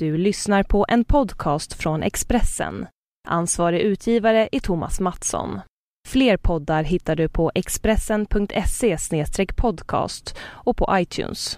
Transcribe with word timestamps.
Du 0.00 0.16
lyssnar 0.16 0.62
på 0.62 0.86
en 0.88 1.04
podcast 1.04 1.72
från 1.72 2.02
Expressen. 2.02 2.86
Ansvarig 3.28 3.80
utgivare 3.80 4.48
är 4.52 4.60
Thomas 4.60 5.00
Mattsson. 5.00 5.60
Fler 6.08 6.36
poddar 6.36 6.82
hittar 6.82 7.16
du 7.16 7.28
på 7.28 7.52
expressen.se 7.54 8.96
podcast 9.56 10.36
och 10.40 10.76
på 10.76 10.88
iTunes. 10.92 11.56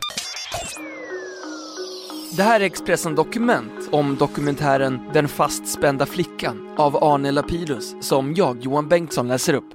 Det 2.37 2.43
här 2.43 2.61
är 2.61 2.65
Expressen 2.65 3.15
Dokument 3.15 3.89
om 3.93 4.17
dokumentären 4.17 5.01
Den 5.13 5.29
fastspända 5.29 6.07
flickan 6.07 6.75
av 6.77 7.05
Arne 7.05 7.31
Lapidus 7.31 7.95
som 8.01 8.35
jag, 8.35 8.61
Johan 8.61 8.89
Bengtsson, 8.89 9.29
läser 9.29 9.55
upp. 9.55 9.73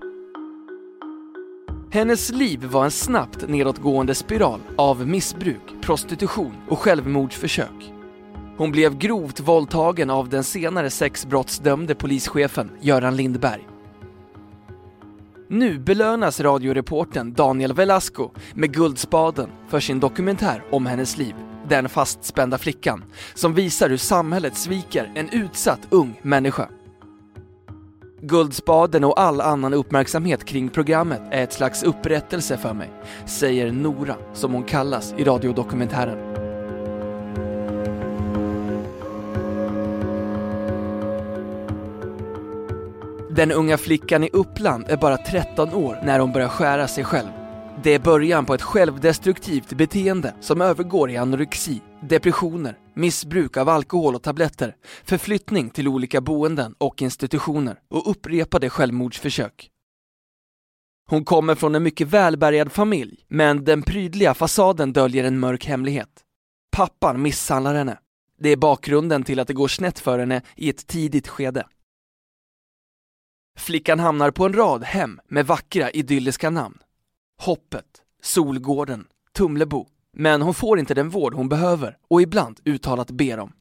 Hennes 1.91 2.31
liv 2.31 2.65
var 2.65 2.85
en 2.85 2.91
snabbt 2.91 3.49
nedåtgående 3.49 4.15
spiral 4.15 4.59
av 4.77 5.07
missbruk, 5.07 5.81
prostitution 5.81 6.53
och 6.69 6.79
självmordsförsök. 6.79 7.96
Hon 8.57 8.71
blev 8.71 8.97
grovt 8.97 9.39
våldtagen 9.39 10.09
av 10.09 10.29
den 10.29 10.43
senare 10.43 10.89
sexbrottsdömde 10.89 11.95
polischefen 11.95 12.71
Göran 12.81 13.15
Lindberg. 13.15 13.67
Nu 15.49 15.79
belönas 15.79 16.39
radioreporten 16.39 17.33
Daniel 17.33 17.73
Velasco 17.73 18.29
med 18.53 18.73
Guldspaden 18.73 19.49
för 19.67 19.79
sin 19.79 19.99
dokumentär 19.99 20.63
om 20.71 20.85
hennes 20.85 21.17
liv, 21.17 21.35
Den 21.69 21.89
fastspända 21.89 22.57
flickan, 22.57 23.03
som 23.33 23.53
visar 23.53 23.89
hur 23.89 23.97
samhället 23.97 24.57
sviker 24.57 25.11
en 25.15 25.29
utsatt 25.29 25.87
ung 25.89 26.19
människa. 26.21 26.69
Guldspaden 28.21 29.03
och 29.03 29.19
all 29.19 29.41
annan 29.41 29.73
uppmärksamhet 29.73 30.45
kring 30.45 30.69
programmet 30.69 31.21
är 31.31 31.43
ett 31.43 31.53
slags 31.53 31.83
upprättelse 31.83 32.57
för 32.57 32.73
mig, 32.73 32.91
säger 33.25 33.71
Nora, 33.71 34.15
som 34.33 34.53
hon 34.53 34.63
kallas 34.63 35.13
i 35.17 35.23
radiodokumentären. 35.23 36.36
Den 43.37 43.51
unga 43.51 43.77
flickan 43.77 44.23
i 44.23 44.29
Uppland 44.33 44.85
är 44.89 44.97
bara 44.97 45.17
13 45.17 45.73
år 45.73 45.99
när 46.03 46.19
hon 46.19 46.31
börjar 46.31 46.47
skära 46.47 46.87
sig 46.87 47.03
själv. 47.03 47.27
Det 47.83 47.93
är 47.93 47.99
början 47.99 48.45
på 48.45 48.53
ett 48.53 48.61
självdestruktivt 48.61 49.73
beteende 49.73 50.33
som 50.41 50.61
övergår 50.61 51.11
i 51.11 51.17
anorexi, 51.17 51.81
depressioner, 52.01 52.77
missbruk 52.95 53.57
av 53.57 53.69
alkohol 53.69 54.15
och 54.15 54.23
tabletter, 54.23 54.75
förflyttning 55.03 55.69
till 55.69 55.87
olika 55.87 56.21
boenden 56.21 56.75
och 56.77 57.01
institutioner 57.01 57.79
och 57.89 58.11
upprepade 58.11 58.69
självmordsförsök. 58.69 59.69
Hon 61.09 61.25
kommer 61.25 61.55
från 61.55 61.75
en 61.75 61.83
mycket 61.83 62.07
välbärgad 62.07 62.71
familj, 62.71 63.25
men 63.27 63.63
den 63.63 63.81
prydliga 63.81 64.33
fasaden 64.33 64.93
döljer 64.93 65.23
en 65.23 65.39
mörk 65.39 65.65
hemlighet. 65.65 66.09
Pappan 66.71 67.21
misshandlar 67.21 67.75
henne. 67.75 67.97
Det 68.39 68.49
är 68.49 68.57
bakgrunden 68.57 69.23
till 69.23 69.39
att 69.39 69.47
det 69.47 69.53
går 69.53 69.67
snett 69.67 69.99
för 69.99 70.19
henne 70.19 70.41
i 70.55 70.69
ett 70.69 70.87
tidigt 70.87 71.27
skede. 71.27 71.65
Flickan 73.57 73.99
hamnar 73.99 74.31
på 74.31 74.45
en 74.45 74.53
rad 74.53 74.83
hem 74.83 75.19
med 75.27 75.47
vackra 75.47 75.89
idylliska 75.89 76.49
namn. 76.49 76.77
Hoppet, 77.41 77.85
Solgården, 78.21 79.07
Tumlebo. 79.33 79.87
Men 80.13 80.41
hon 80.41 80.53
får 80.53 80.79
inte 80.79 80.93
den 80.93 81.09
vård 81.09 81.33
hon 81.33 81.49
behöver 81.49 81.97
och 82.09 82.21
ibland 82.21 82.59
uttalat 82.65 83.11
ber 83.11 83.39
om. 83.39 83.53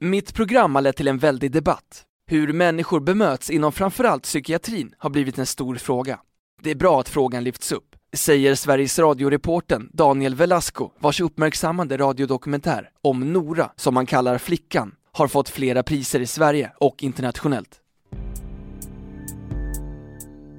Mitt 0.00 0.34
program 0.34 0.74
har 0.74 0.82
lett 0.82 0.96
till 0.96 1.08
en 1.08 1.18
väldig 1.18 1.52
debatt. 1.52 2.04
Hur 2.26 2.52
människor 2.52 3.00
bemöts 3.00 3.50
inom 3.50 3.72
framförallt 3.72 4.22
psykiatrin 4.22 4.94
har 4.98 5.10
blivit 5.10 5.38
en 5.38 5.46
stor 5.46 5.74
fråga. 5.74 6.20
Det 6.62 6.70
är 6.70 6.74
bra 6.74 7.00
att 7.00 7.08
frågan 7.08 7.44
lyfts 7.44 7.72
upp, 7.72 7.96
säger 8.12 8.54
Sveriges 8.54 8.98
radioreporten 8.98 9.90
Daniel 9.92 10.34
Velasco, 10.34 10.90
vars 10.98 11.20
uppmärksammade 11.20 11.96
radiodokumentär 11.96 12.90
om 13.02 13.32
Nora, 13.32 13.70
som 13.76 13.94
man 13.94 14.06
kallar 14.06 14.38
flickan, 14.38 14.94
har 15.16 15.28
fått 15.28 15.48
flera 15.48 15.82
priser 15.82 16.20
i 16.20 16.26
Sverige 16.26 16.72
och 16.80 17.02
internationellt. 17.02 17.80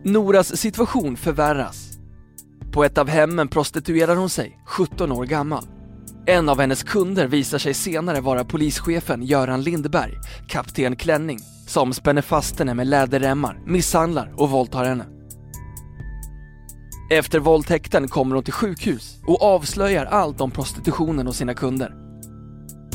Noras 0.03 0.57
situation 0.57 1.17
förvärras. 1.17 1.97
På 2.73 2.83
ett 2.83 2.97
av 2.97 3.09
hemmen 3.09 3.47
prostituerar 3.47 4.15
hon 4.15 4.29
sig, 4.29 4.59
17 4.65 5.11
år 5.11 5.25
gammal. 5.25 5.63
En 6.25 6.49
av 6.49 6.59
hennes 6.59 6.83
kunder 6.83 7.27
visar 7.27 7.57
sig 7.57 7.73
senare 7.73 8.21
vara 8.21 8.43
polischefen 8.43 9.23
Göran 9.23 9.61
Lindberg, 9.61 10.13
kapten 10.47 10.95
Klänning, 10.95 11.39
som 11.67 11.93
spänner 11.93 12.21
fast 12.21 12.59
henne 12.59 12.73
med 12.73 12.87
läderremmar, 12.87 13.59
misshandlar 13.65 14.33
och 14.37 14.49
våldtar 14.49 14.85
henne. 14.85 15.05
Efter 17.11 17.39
våldtäkten 17.39 18.07
kommer 18.07 18.35
hon 18.35 18.43
till 18.43 18.53
sjukhus 18.53 19.17
och 19.27 19.41
avslöjar 19.41 20.05
allt 20.05 20.41
om 20.41 20.51
prostitutionen 20.51 21.27
och 21.27 21.35
sina 21.35 21.53
kunder. 21.53 22.06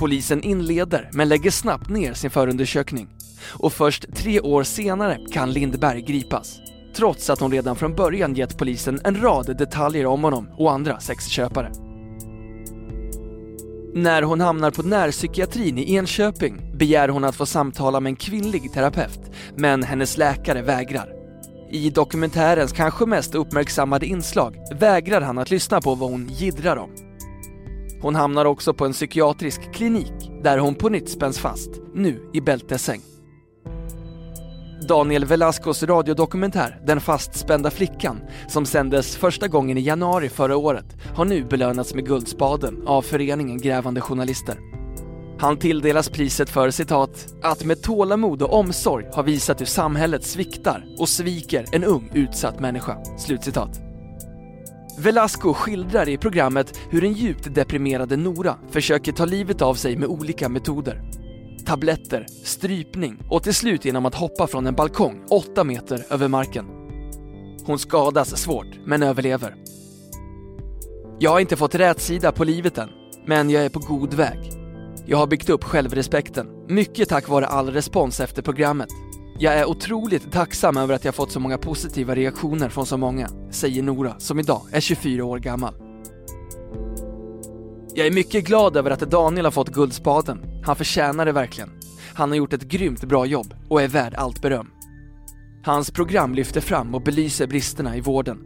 Polisen 0.02 0.42
inleder 0.42 1.08
men 1.12 1.28
lägger 1.28 1.50
snabbt 1.50 1.88
ner 1.88 2.14
sin 2.14 2.30
förundersökning. 2.30 3.08
Och 3.48 3.72
först 3.72 4.14
tre 4.14 4.40
år 4.40 4.62
senare 4.62 5.18
kan 5.32 5.52
Lindberg 5.52 6.00
gripas. 6.00 6.58
Trots 6.96 7.30
att 7.30 7.40
hon 7.40 7.52
redan 7.52 7.76
från 7.76 7.94
början 7.94 8.34
gett 8.34 8.58
polisen 8.58 9.00
en 9.04 9.22
rad 9.22 9.56
detaljer 9.58 10.06
om 10.06 10.24
honom 10.24 10.48
och 10.58 10.72
andra 10.72 11.00
sexköpare. 11.00 11.72
När 13.94 14.22
hon 14.22 14.40
hamnar 14.40 14.70
på 14.70 14.82
närpsykiatrin 14.82 15.78
i 15.78 15.94
Enköping 15.94 16.78
begär 16.78 17.08
hon 17.08 17.24
att 17.24 17.36
få 17.36 17.46
samtala 17.46 18.00
med 18.00 18.10
en 18.10 18.16
kvinnlig 18.16 18.72
terapeut, 18.72 19.20
men 19.56 19.82
hennes 19.82 20.16
läkare 20.16 20.62
vägrar. 20.62 21.08
I 21.70 21.90
dokumentärens 21.90 22.72
kanske 22.72 23.06
mest 23.06 23.34
uppmärksammade 23.34 24.06
inslag 24.06 24.56
vägrar 24.80 25.20
han 25.20 25.38
att 25.38 25.50
lyssna 25.50 25.80
på 25.80 25.94
vad 25.94 26.10
hon 26.10 26.28
gidrar 26.28 26.76
om. 26.76 27.11
Hon 28.02 28.14
hamnar 28.14 28.44
också 28.44 28.74
på 28.74 28.84
en 28.84 28.92
psykiatrisk 28.92 29.74
klinik 29.74 30.30
där 30.42 30.58
hon 30.58 30.74
på 30.74 30.88
nytt 30.88 31.08
spänns 31.08 31.38
fast, 31.38 31.70
nu 31.94 32.30
i 32.32 32.40
bältesäng. 32.40 33.00
Daniel 34.88 35.24
Velascos 35.24 35.82
radiodokumentär 35.82 36.80
Den 36.86 37.00
fastspända 37.00 37.70
flickan, 37.70 38.20
som 38.48 38.66
sändes 38.66 39.16
första 39.16 39.48
gången 39.48 39.78
i 39.78 39.80
januari 39.80 40.28
förra 40.28 40.56
året, 40.56 40.96
har 41.14 41.24
nu 41.24 41.44
belönats 41.44 41.94
med 41.94 42.06
Guldspaden 42.06 42.82
av 42.86 43.02
föreningen 43.02 43.60
Grävande 43.60 44.00
Journalister. 44.00 44.56
Han 45.38 45.58
tilldelas 45.58 46.08
priset 46.08 46.50
för 46.50 46.70
citat, 46.70 47.34
att 47.42 47.64
med 47.64 47.82
tålamod 47.82 48.42
och 48.42 48.54
omsorg 48.54 49.06
har 49.12 49.22
visat 49.22 49.60
hur 49.60 49.66
samhället 49.66 50.24
sviktar 50.24 50.84
och 50.98 51.08
sviker 51.08 51.64
en 51.72 51.84
ung 51.84 52.10
utsatt 52.14 52.60
människa. 52.60 52.96
Slutcitat. 53.18 53.91
Velasco 54.98 55.54
skildrar 55.54 56.08
i 56.08 56.18
programmet 56.18 56.80
hur 56.90 57.00
den 57.00 57.12
djupt 57.12 57.54
deprimerade 57.54 58.16
Nora 58.16 58.56
försöker 58.70 59.12
ta 59.12 59.24
livet 59.24 59.62
av 59.62 59.74
sig 59.74 59.96
med 59.96 60.08
olika 60.08 60.48
metoder. 60.48 61.02
Tabletter, 61.66 62.26
strypning 62.44 63.18
och 63.30 63.42
till 63.42 63.54
slut 63.54 63.84
genom 63.84 64.06
att 64.06 64.14
hoppa 64.14 64.46
från 64.46 64.66
en 64.66 64.74
balkong 64.74 65.24
8 65.30 65.64
meter 65.64 66.04
över 66.10 66.28
marken. 66.28 66.66
Hon 67.66 67.78
skadas 67.78 68.36
svårt, 68.36 68.86
men 68.86 69.02
överlever. 69.02 69.54
Jag 71.18 71.30
har 71.30 71.40
inte 71.40 71.56
fått 71.56 71.74
rätt 71.74 72.00
sida 72.00 72.32
på 72.32 72.44
livet 72.44 72.78
än, 72.78 72.88
men 73.26 73.50
jag 73.50 73.64
är 73.64 73.68
på 73.68 73.78
god 73.78 74.14
väg. 74.14 74.38
Jag 75.06 75.18
har 75.18 75.26
byggt 75.26 75.50
upp 75.50 75.64
självrespekten, 75.64 76.46
mycket 76.68 77.08
tack 77.08 77.28
vare 77.28 77.46
all 77.46 77.70
respons 77.70 78.20
efter 78.20 78.42
programmet 78.42 78.88
jag 79.38 79.54
är 79.54 79.64
otroligt 79.64 80.32
tacksam 80.32 80.76
över 80.76 80.94
att 80.94 81.04
jag 81.04 81.14
fått 81.14 81.32
så 81.32 81.40
många 81.40 81.58
positiva 81.58 82.14
reaktioner 82.14 82.68
från 82.68 82.86
så 82.86 82.96
många, 82.96 83.28
säger 83.50 83.82
Nora 83.82 84.14
som 84.18 84.38
idag 84.38 84.62
är 84.72 84.80
24 84.80 85.24
år 85.24 85.38
gammal. 85.38 85.74
Jag 87.94 88.06
är 88.06 88.10
mycket 88.10 88.44
glad 88.44 88.76
över 88.76 88.90
att 88.90 89.00
Daniel 89.00 89.44
har 89.44 89.52
fått 89.52 89.68
Guldspaden. 89.68 90.62
Han 90.64 90.76
förtjänar 90.76 91.26
det 91.26 91.32
verkligen. 91.32 91.70
Han 92.14 92.28
har 92.28 92.36
gjort 92.36 92.52
ett 92.52 92.62
grymt 92.62 93.04
bra 93.04 93.26
jobb 93.26 93.54
och 93.68 93.82
är 93.82 93.88
värd 93.88 94.14
allt 94.14 94.42
beröm. 94.42 94.70
Hans 95.64 95.90
program 95.90 96.34
lyfter 96.34 96.60
fram 96.60 96.94
och 96.94 97.02
belyser 97.02 97.46
bristerna 97.46 97.96
i 97.96 98.00
vården. 98.00 98.38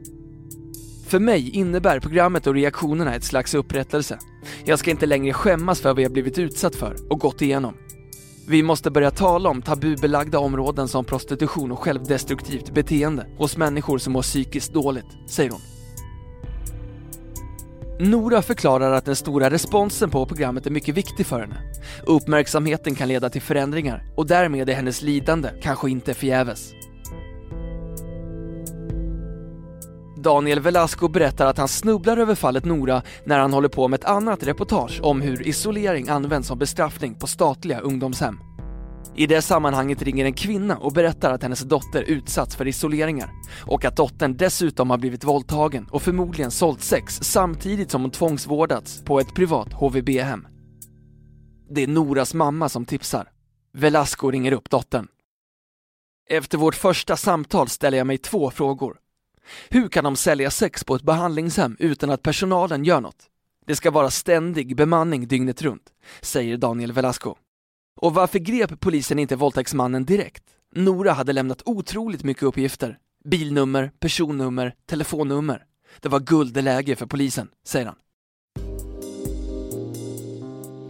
För 1.07 1.19
mig 1.19 1.51
innebär 1.51 2.01
programmet 2.01 2.47
och 2.47 2.55
reaktionerna 2.55 3.15
ett 3.15 3.25
slags 3.25 3.55
upprättelse. 3.55 4.19
Jag 4.65 4.79
ska 4.79 4.91
inte 4.91 5.07
längre 5.07 5.33
skämmas 5.33 5.81
för 5.81 5.95
vad 5.95 6.03
jag 6.03 6.13
blivit 6.13 6.39
utsatt 6.39 6.75
för 6.75 6.97
och 7.11 7.21
gått 7.21 7.43
igenom. 7.43 7.75
Vi 8.49 8.63
måste 8.63 8.91
börja 8.91 9.11
tala 9.11 9.49
om 9.49 9.63
tabubelagda 9.63 10.39
områden 10.39 10.89
som 10.89 11.05
prostitution 11.05 11.73
och 11.73 11.79
självdestruktivt 11.79 12.75
beteende 12.75 13.27
hos 13.39 13.57
människor 13.57 13.99
som 13.99 14.13
mår 14.13 14.23
psykiskt 14.23 14.73
dåligt, 14.73 15.07
säger 15.27 15.51
hon. 15.51 15.61
Nora 18.11 18.43
förklarar 18.43 18.93
att 18.93 19.05
den 19.05 19.17
stora 19.17 19.51
responsen 19.51 20.11
på 20.11 20.27
programmet 20.27 20.67
är 20.67 20.71
mycket 20.71 20.95
viktig 20.95 21.27
för 21.27 21.41
henne. 21.41 21.57
Uppmärksamheten 22.07 22.95
kan 22.95 23.09
leda 23.09 23.31
till 23.31 23.43
förändringar 23.43 24.05
och 24.17 24.27
därmed 24.27 24.69
är 24.69 24.75
hennes 24.75 25.03
lidande 25.03 25.49
kanske 25.63 25.91
inte 25.91 26.15
förgäves. 26.15 26.73
Daniel 30.27 30.61
Velasco 30.61 31.09
berättar 31.09 31.47
att 31.47 31.59
han 31.59 31.69
snubblar 31.69 32.17
över 32.17 32.35
fallet 32.35 32.65
Nora 32.65 33.03
när 33.25 33.39
han 33.39 33.53
håller 33.53 33.69
på 33.69 33.89
med 33.89 34.01
ett 34.01 34.07
annat 34.07 34.43
reportage 34.43 35.01
om 35.03 35.21
hur 35.21 35.49
isolering 35.49 36.09
används 36.09 36.49
som 36.49 36.59
bestraffning 36.59 37.15
på 37.15 37.27
statliga 37.27 37.81
ungdomshem. 37.81 38.41
I 39.17 39.27
det 39.27 39.43
sammanhanget 39.43 40.03
ringer 40.03 40.25
en 40.25 40.33
kvinna 40.33 40.77
och 40.77 40.93
berättar 40.93 41.33
att 41.33 41.43
hennes 41.43 41.61
dotter 41.61 42.03
utsatts 42.03 42.57
för 42.57 42.69
isoleringar 42.69 43.31
och 43.67 43.85
att 43.85 43.97
dottern 43.97 44.37
dessutom 44.37 44.91
har 44.91 44.99
blivit 44.99 45.25
våldtagen 45.25 45.89
och 45.91 46.03
förmodligen 46.03 46.51
sålt 46.51 46.83
sex 46.83 47.19
samtidigt 47.23 47.91
som 47.91 48.03
hon 48.03 48.11
tvångsvårdats 48.11 49.05
på 49.05 49.21
ett 49.21 49.35
privat 49.35 49.73
HVB-hem. 49.73 50.47
Det 51.71 51.83
är 51.83 51.89
Noras 51.89 52.35
mamma 52.35 52.69
som 52.69 52.85
tipsar. 52.85 53.29
Velasco 53.73 54.31
ringer 54.31 54.53
upp 54.53 54.71
dottern. 54.71 55.09
Efter 56.29 56.59
vårt 56.59 56.75
första 56.75 57.17
samtal 57.17 57.69
ställer 57.69 57.99
jag 57.99 58.07
mig 58.07 58.19
två 58.19 58.51
frågor. 58.51 58.97
Hur 59.69 59.89
kan 59.89 60.05
de 60.05 60.17
sälja 60.17 60.51
sex 60.51 60.85
på 60.85 60.95
ett 60.95 61.03
behandlingshem 61.03 61.77
utan 61.79 62.11
att 62.11 62.23
personalen 62.23 62.85
gör 62.85 63.01
något? 63.01 63.27
Det 63.67 63.77
ska 63.77 63.91
vara 63.91 64.11
ständig 64.11 64.77
bemanning 64.77 65.29
dygnet 65.29 65.63
runt, 65.63 65.93
säger 66.21 66.57
Daniel 66.57 66.93
Velasco. 66.93 67.35
Och 68.01 68.15
varför 68.15 68.39
grep 68.39 68.81
polisen 68.81 69.19
inte 69.19 69.37
våldtäktsmannen 69.37 70.05
direkt? 70.05 70.45
Nora 70.75 71.13
hade 71.13 71.33
lämnat 71.33 71.63
otroligt 71.65 72.25
mycket 72.25 72.43
uppgifter. 72.43 72.99
Bilnummer, 73.25 73.91
personnummer, 74.01 74.75
telefonnummer. 74.87 75.65
Det 76.01 76.09
var 76.09 76.21
guldläge 76.21 76.97
för 76.97 77.07
polisen, 77.07 77.49
säger 77.65 77.87
han. 77.87 77.97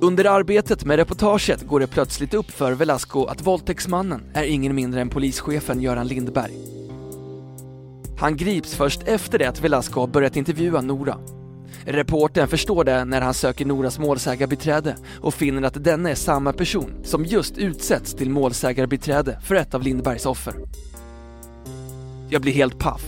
Under 0.01 0.25
arbetet 0.25 0.85
med 0.85 0.97
reportaget 0.97 1.63
går 1.63 1.81
det 1.81 1.87
plötsligt 1.87 2.35
upp 2.35 2.51
för 2.51 2.73
Velasco 2.73 3.25
att 3.25 3.47
våldtäktsmannen 3.47 4.23
är 4.35 4.45
ingen 4.45 4.75
mindre 4.75 5.01
än 5.01 5.09
polischefen 5.09 5.81
Göran 5.81 6.07
Lindberg. 6.07 6.76
Han 8.19 8.37
grips 8.37 8.75
först 8.75 9.03
efter 9.03 9.39
det 9.39 9.49
att 9.49 9.61
Velasco 9.61 10.01
har 10.01 10.07
börjat 10.07 10.37
intervjua 10.37 10.81
Nora. 10.81 11.19
Reporten 11.85 12.49
förstår 12.49 12.85
det 12.85 13.05
när 13.05 13.21
han 13.21 13.35
söker 13.35 13.65
Noras 13.67 13.99
målsägarbiträde 13.99 14.97
och 15.21 15.35
finner 15.35 15.63
att 15.63 15.85
denna 15.85 16.11
är 16.11 16.15
samma 16.15 16.53
person 16.53 16.93
som 17.05 17.25
just 17.25 17.59
utsätts 17.59 18.15
till 18.15 18.31
målsägarbiträde 18.31 19.41
för 19.45 19.55
ett 19.55 19.75
av 19.75 19.83
Lindbergs 19.83 20.27
offer. 20.27 20.55
Jag 22.29 22.43
blir 22.43 22.53
helt 22.53 22.79
paff. 22.79 23.07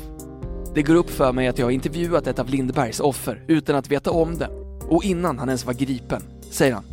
Det 0.75 0.83
går 0.83 0.95
upp 0.95 1.11
för 1.11 1.33
mig 1.33 1.49
att 1.49 1.59
jag 1.59 1.67
har 1.67 1.71
intervjuat 1.71 2.27
ett 2.27 2.39
av 2.39 2.49
Lindbergs 2.49 3.01
offer 3.01 3.45
utan 3.49 3.77
att 3.77 3.91
veta 3.91 4.11
om 4.11 4.39
det 4.39 4.49
och 4.89 5.05
innan 5.05 5.39
han 5.39 5.49
ens 5.49 5.65
var 5.65 5.73
gripen, 5.73 6.23
säger 6.51 6.75
han. 6.75 6.85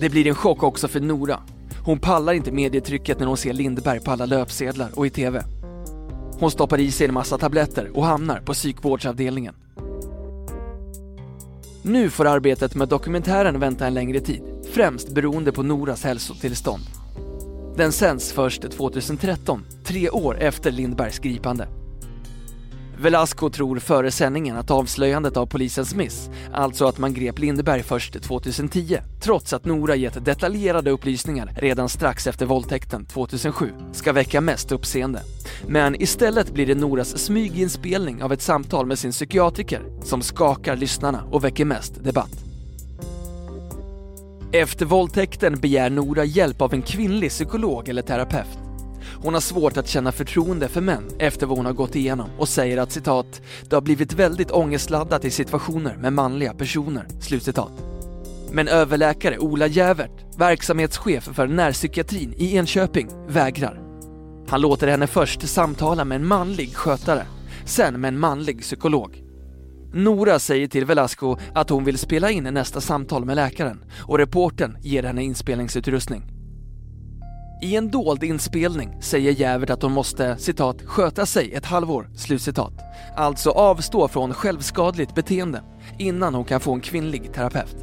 Det 0.00 0.08
blir 0.10 0.26
en 0.26 0.34
chock 0.34 0.62
också 0.62 0.88
för 0.88 1.00
Nora. 1.00 1.40
Hon 1.84 1.98
pallar 1.98 2.32
inte 2.32 2.52
medietrycket 2.52 3.18
när 3.18 3.26
hon 3.26 3.36
ser 3.36 3.52
Lindberg 3.52 4.00
på 4.00 4.10
alla 4.10 4.26
löpsedlar 4.26 4.90
och 4.94 5.06
i 5.06 5.10
TV. 5.10 5.44
Hon 6.38 6.50
stoppar 6.50 6.80
i 6.80 6.90
sig 6.90 7.06
en 7.06 7.14
massa 7.14 7.38
tabletter 7.38 7.90
och 7.96 8.04
hamnar 8.04 8.40
på 8.40 8.52
psykvårdsavdelningen. 8.52 9.54
Nu 11.82 12.10
får 12.10 12.26
arbetet 12.26 12.74
med 12.74 12.88
dokumentären 12.88 13.60
vänta 13.60 13.86
en 13.86 13.94
längre 13.94 14.20
tid, 14.20 14.42
främst 14.72 15.14
beroende 15.14 15.52
på 15.52 15.62
Noras 15.62 16.04
hälsotillstånd. 16.04 16.82
Den 17.76 17.92
sänds 17.92 18.32
först 18.32 18.70
2013, 18.70 19.64
tre 19.84 20.10
år 20.10 20.38
efter 20.40 20.70
Lindbergs 20.70 21.18
gripande. 21.18 21.68
Velasco 23.00 23.50
tror 23.50 23.78
före 23.78 24.10
sändningen 24.10 24.56
att 24.56 24.70
avslöjandet 24.70 25.36
av 25.36 25.46
polisens 25.46 25.94
miss, 25.94 26.30
alltså 26.52 26.86
att 26.86 26.98
man 26.98 27.14
grep 27.14 27.38
Lindeberg 27.38 27.82
först 27.82 28.22
2010, 28.22 28.98
trots 29.20 29.52
att 29.52 29.64
Nora 29.64 29.96
gett 29.96 30.24
detaljerade 30.24 30.90
upplysningar 30.90 31.50
redan 31.56 31.88
strax 31.88 32.26
efter 32.26 32.46
våldtäkten 32.46 33.04
2007, 33.04 33.72
ska 33.92 34.12
väcka 34.12 34.40
mest 34.40 34.72
uppseende. 34.72 35.22
Men 35.66 36.02
istället 36.02 36.52
blir 36.52 36.66
det 36.66 36.74
Noras 36.74 37.18
smyginspelning 37.18 38.22
av 38.22 38.32
ett 38.32 38.42
samtal 38.42 38.86
med 38.86 38.98
sin 38.98 39.12
psykiatriker 39.12 39.82
som 40.02 40.22
skakar 40.22 40.76
lyssnarna 40.76 41.22
och 41.30 41.44
väcker 41.44 41.64
mest 41.64 42.04
debatt. 42.04 42.44
Efter 44.52 44.86
våldtäkten 44.86 45.60
begär 45.60 45.90
Nora 45.90 46.24
hjälp 46.24 46.62
av 46.62 46.74
en 46.74 46.82
kvinnlig 46.82 47.30
psykolog 47.30 47.88
eller 47.88 48.02
terapeut. 48.02 48.57
Hon 49.22 49.34
har 49.34 49.40
svårt 49.40 49.76
att 49.76 49.88
känna 49.88 50.12
förtroende 50.12 50.68
för 50.68 50.80
män 50.80 51.08
efter 51.18 51.46
vad 51.46 51.56
hon 51.56 51.66
har 51.66 51.72
gått 51.72 51.96
igenom 51.96 52.30
och 52.38 52.48
säger 52.48 52.78
att 52.78 52.92
citat, 52.92 53.40
det 53.68 53.76
har 53.76 53.80
blivit 53.80 54.12
väldigt 54.12 54.50
ångestladdat 54.50 55.24
i 55.24 55.30
situationer 55.30 55.96
med 55.96 56.12
manliga 56.12 56.54
personer. 56.54 57.06
Slutcitat. 57.20 57.72
Men 58.52 58.68
överläkare 58.68 59.38
Ola 59.38 59.66
Jävert, 59.66 60.38
verksamhetschef 60.38 61.24
för 61.24 61.46
närpsykiatrin 61.46 62.34
i 62.36 62.56
Enköping, 62.56 63.08
vägrar. 63.28 63.80
Han 64.48 64.60
låter 64.60 64.88
henne 64.88 65.06
först 65.06 65.48
samtala 65.48 66.04
med 66.04 66.16
en 66.16 66.26
manlig 66.26 66.76
skötare, 66.76 67.26
sen 67.64 68.00
med 68.00 68.08
en 68.08 68.18
manlig 68.18 68.60
psykolog. 68.60 69.22
Nora 69.92 70.38
säger 70.38 70.68
till 70.68 70.84
Velasco 70.84 71.36
att 71.54 71.70
hon 71.70 71.84
vill 71.84 71.98
spela 71.98 72.30
in 72.30 72.44
nästa 72.44 72.80
samtal 72.80 73.24
med 73.24 73.36
läkaren 73.36 73.84
och 73.96 74.18
reporten 74.18 74.76
ger 74.82 75.02
henne 75.02 75.22
inspelningsutrustning. 75.22 76.37
I 77.60 77.76
en 77.76 77.90
dold 77.90 78.24
inspelning 78.24 79.02
säger 79.02 79.32
Jävert 79.32 79.70
att 79.70 79.82
hon 79.82 79.92
måste 79.92 80.36
citat, 80.36 80.82
sköta 80.82 81.26
sig 81.26 81.54
ett 81.54 81.66
halvår, 81.66 82.10
slutcitat. 82.16 82.72
Alltså 83.16 83.50
avstå 83.50 84.08
från 84.08 84.34
självskadligt 84.34 85.14
beteende 85.14 85.62
innan 85.98 86.34
hon 86.34 86.44
kan 86.44 86.60
få 86.60 86.72
en 86.72 86.80
kvinnlig 86.80 87.32
terapeut. 87.34 87.76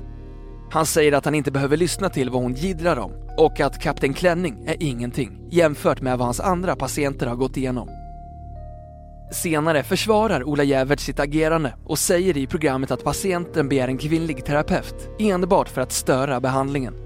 Han 0.71 0.85
säger 0.85 1.11
att 1.11 1.25
han 1.25 1.35
inte 1.35 1.51
behöver 1.51 1.77
lyssna 1.77 2.09
till 2.09 2.29
vad 2.29 2.41
hon 2.41 2.53
gidrar 2.53 2.97
om 2.97 3.11
och 3.37 3.59
att 3.59 3.81
Kapten 3.81 4.13
Klänning 4.13 4.65
är 4.65 4.83
ingenting 4.83 5.39
jämfört 5.51 6.01
med 6.01 6.17
vad 6.17 6.27
hans 6.27 6.39
andra 6.39 6.75
patienter 6.75 7.27
har 7.27 7.35
gått 7.35 7.57
igenom. 7.57 7.89
Senare 9.31 9.83
försvarar 9.83 10.43
Ola 10.43 10.63
Jävert 10.63 10.99
sitt 10.99 11.19
agerande 11.19 11.73
och 11.85 11.99
säger 11.99 12.37
i 12.37 12.47
programmet 12.47 12.91
att 12.91 13.03
patienten 13.03 13.69
begär 13.69 13.87
en 13.87 13.97
kvinnlig 13.97 14.45
terapeut 14.45 15.09
enbart 15.19 15.69
för 15.69 15.81
att 15.81 15.91
störa 15.91 16.39
behandlingen. 16.39 17.04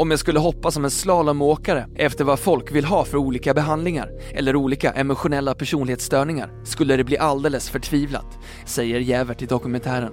Om 0.00 0.10
jag 0.10 0.20
skulle 0.20 0.38
hoppa 0.38 0.70
som 0.70 0.84
en 0.84 0.90
slalomåkare 0.90 1.86
efter 1.96 2.24
vad 2.24 2.38
folk 2.38 2.72
vill 2.72 2.84
ha 2.84 3.04
för 3.04 3.18
olika 3.18 3.54
behandlingar 3.54 4.10
eller 4.34 4.56
olika 4.56 4.90
emotionella 4.92 5.54
personlighetsstörningar 5.54 6.64
skulle 6.64 6.96
det 6.96 7.04
bli 7.04 7.18
alldeles 7.18 7.70
förtvivlat, 7.70 8.38
säger 8.64 9.00
Jävert 9.00 9.42
i 9.42 9.46
dokumentären. 9.46 10.12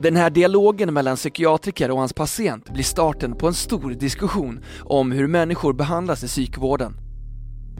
Den 0.00 0.16
här 0.16 0.30
dialogen 0.30 0.94
mellan 0.94 1.16
psykiatriker 1.16 1.90
och 1.90 1.98
hans 1.98 2.12
patient 2.12 2.72
blir 2.72 2.84
starten 2.84 3.34
på 3.34 3.46
en 3.46 3.54
stor 3.54 3.90
diskussion 3.90 4.64
om 4.80 5.12
hur 5.12 5.26
människor 5.26 5.72
behandlas 5.72 6.24
i 6.24 6.26
psykvården. 6.26 6.96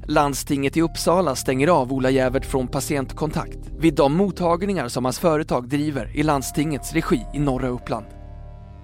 Landstinget 0.06 0.76
i 0.76 0.82
Uppsala 0.82 1.34
stänger 1.34 1.68
av 1.68 1.92
Ola 1.92 2.10
Jävert 2.10 2.46
från 2.46 2.68
patientkontakt 2.68 3.58
vid 3.78 3.94
de 3.94 4.16
mottagningar 4.16 4.88
som 4.88 5.04
hans 5.04 5.18
företag 5.18 5.68
driver 5.68 6.16
i 6.16 6.22
landstingets 6.22 6.92
regi 6.92 7.26
i 7.34 7.38
norra 7.38 7.68
Uppland. 7.68 8.06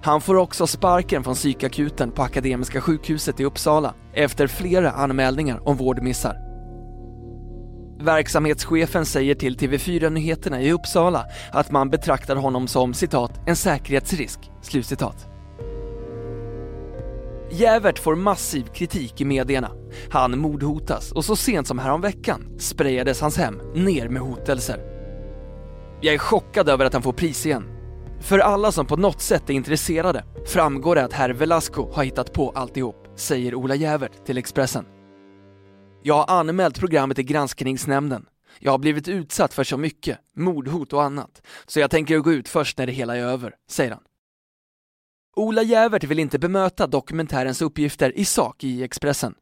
Han 0.03 0.21
får 0.21 0.35
också 0.35 0.67
sparken 0.67 1.23
från 1.23 1.35
psykakuten 1.35 2.11
på 2.11 2.21
Akademiska 2.21 2.81
sjukhuset 2.81 3.39
i 3.39 3.45
Uppsala 3.45 3.93
efter 4.13 4.47
flera 4.47 4.91
anmälningar 4.91 5.67
om 5.67 5.77
vårdmissar. 5.77 6.37
Verksamhetschefen 7.99 9.05
säger 9.05 9.35
till 9.35 9.57
TV4 9.57 10.09
Nyheterna 10.09 10.61
i 10.61 10.71
Uppsala 10.71 11.25
att 11.51 11.71
man 11.71 11.89
betraktar 11.89 12.35
honom 12.35 12.67
som 12.67 12.93
citat, 12.93 13.31
en 13.47 13.55
säkerhetsrisk, 13.55 14.39
slutcitat. 14.61 15.27
Jävert 17.51 17.99
får 17.99 18.15
massiv 18.15 18.63
kritik 18.63 19.21
i 19.21 19.25
medierna. 19.25 19.71
Han 20.09 20.39
mordhotas 20.39 21.11
och 21.11 21.25
så 21.25 21.35
sent 21.35 21.67
som 21.67 21.79
häromveckan 21.79 22.59
sprayades 22.59 23.21
hans 23.21 23.37
hem 23.37 23.61
ner 23.75 24.09
med 24.09 24.21
hotelser. 24.21 24.79
Jag 26.01 26.13
är 26.13 26.19
chockad 26.19 26.69
över 26.69 26.85
att 26.85 26.93
han 26.93 27.01
får 27.01 27.13
pris 27.13 27.45
igen. 27.45 27.72
För 28.23 28.39
alla 28.39 28.71
som 28.71 28.85
på 28.85 28.95
något 28.95 29.21
sätt 29.21 29.49
är 29.49 29.53
intresserade 29.53 30.25
framgår 30.45 30.95
det 30.95 31.03
att 31.03 31.13
herr 31.13 31.29
Velasco 31.29 31.91
har 31.91 32.03
hittat 32.03 32.33
på 32.33 32.49
alltihop, 32.49 33.07
säger 33.15 33.55
Ola 33.55 33.75
Jävert 33.75 34.25
till 34.25 34.37
Expressen. 34.37 34.85
Jag 36.03 36.15
har 36.15 36.39
anmält 36.39 36.79
programmet 36.79 37.17
till 37.17 37.25
granskningsnämnden. 37.25 38.25
Jag 38.59 38.71
har 38.71 38.77
blivit 38.77 39.07
utsatt 39.07 39.53
för 39.53 39.63
så 39.63 39.77
mycket, 39.77 40.19
mordhot 40.35 40.93
och 40.93 41.03
annat, 41.03 41.41
så 41.65 41.79
jag 41.79 41.91
tänker 41.91 42.17
gå 42.17 42.31
ut 42.31 42.49
först 42.49 42.77
när 42.77 42.85
det 42.85 42.93
hela 42.93 43.17
är 43.17 43.21
över, 43.21 43.55
säger 43.69 43.91
han. 43.91 44.03
Ola 45.35 45.63
Jävert 45.63 46.03
vill 46.03 46.19
inte 46.19 46.39
bemöta 46.39 46.87
dokumentärens 46.87 47.61
uppgifter 47.61 48.17
i 48.17 48.25
sak 48.25 48.63
i 48.63 48.83
Expressen. 48.83 49.35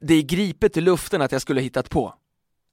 Det 0.00 0.14
är 0.14 0.22
gripet 0.22 0.76
i 0.76 0.80
luften 0.80 1.22
att 1.22 1.32
jag 1.32 1.42
skulle 1.42 1.60
hittat 1.60 1.90
på. 1.90 2.14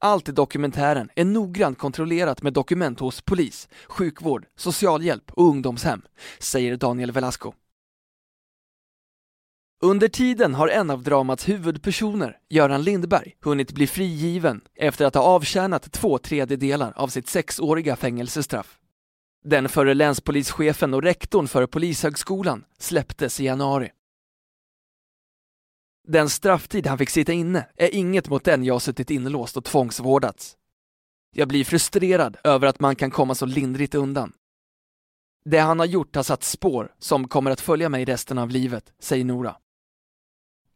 Allt 0.00 0.28
i 0.28 0.32
dokumentären 0.32 1.10
är 1.14 1.24
noggrant 1.24 1.78
kontrollerat 1.78 2.42
med 2.42 2.52
dokument 2.52 3.00
hos 3.00 3.20
polis, 3.22 3.68
sjukvård, 3.86 4.46
socialhjälp 4.56 5.32
och 5.32 5.44
ungdomshem, 5.44 6.02
säger 6.38 6.76
Daniel 6.76 7.12
Velasco. 7.12 7.52
Under 9.82 10.08
tiden 10.08 10.54
har 10.54 10.68
en 10.68 10.90
av 10.90 11.02
dramats 11.02 11.48
huvudpersoner, 11.48 12.36
Göran 12.48 12.82
Lindberg, 12.82 13.36
hunnit 13.40 13.72
bli 13.72 13.86
frigiven 13.86 14.60
efter 14.74 15.04
att 15.04 15.14
ha 15.14 15.22
avtjänat 15.22 15.92
två 15.92 16.18
tredjedelar 16.18 16.92
av 16.96 17.08
sitt 17.08 17.28
sexåriga 17.28 17.96
fängelsestraff. 17.96 18.78
Den 19.44 19.68
förre 19.68 19.94
länspolischefen 19.94 20.94
och 20.94 21.02
rektorn 21.02 21.48
för 21.48 21.66
Polishögskolan 21.66 22.64
släpptes 22.78 23.40
i 23.40 23.44
januari. 23.44 23.90
Den 26.10 26.28
strafftid 26.28 26.86
han 26.86 26.98
fick 26.98 27.10
sitta 27.10 27.32
inne 27.32 27.66
är 27.76 27.94
inget 27.94 28.28
mot 28.28 28.44
den 28.44 28.64
jag 28.64 28.82
suttit 28.82 29.10
inlåst 29.10 29.56
och 29.56 29.64
tvångsvårdats. 29.64 30.56
Jag 31.34 31.48
blir 31.48 31.64
frustrerad 31.64 32.36
över 32.44 32.66
att 32.66 32.80
man 32.80 32.96
kan 32.96 33.10
komma 33.10 33.34
så 33.34 33.46
lindrigt 33.46 33.94
undan. 33.94 34.32
Det 35.44 35.58
han 35.58 35.78
har 35.78 35.86
gjort 35.86 36.16
har 36.16 36.22
satt 36.22 36.42
spår 36.42 36.92
som 36.98 37.28
kommer 37.28 37.50
att 37.50 37.60
följa 37.60 37.88
mig 37.88 38.04
resten 38.04 38.38
av 38.38 38.50
livet, 38.50 38.92
säger 39.00 39.24
Nora. 39.24 39.56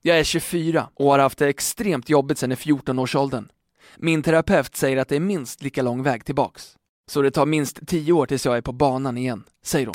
Jag 0.03 0.19
är 0.19 0.25
24 0.25 0.89
och 0.95 1.07
har 1.07 1.19
haft 1.19 1.39
det 1.39 1.49
extremt 1.49 2.09
jobbigt 2.09 2.39
sedan 2.39 2.53
i 2.53 2.55
14-årsåldern. 2.55 3.49
Min 3.97 4.23
terapeut 4.23 4.77
säger 4.77 4.97
att 4.97 5.09
det 5.09 5.17
är 5.17 5.21
minst 5.21 5.63
lika 5.63 5.83
lång 5.83 6.03
väg 6.03 6.25
tillbaks. 6.25 6.77
Så 7.11 7.23
det 7.23 7.31
tar 7.31 7.47
minst 7.47 7.87
tio 7.87 8.13
år 8.13 8.27
tills 8.27 8.45
jag 8.45 8.57
är 8.57 8.63
på 8.63 8.73
banan 8.73 9.19
igen, 9.19 9.45
säger 9.65 9.87
hon. 9.87 9.95